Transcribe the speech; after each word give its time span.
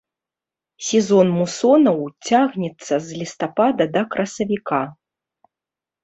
Сезон 0.85 1.27
мусонаў 1.39 1.99
цягнецца 2.29 2.93
з 3.09 3.19
лістапада 3.23 3.83
да 3.97 4.01
красавіка. 4.15 4.81